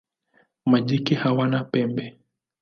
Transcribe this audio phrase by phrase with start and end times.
[0.69, 2.05] Majike hawana pembe.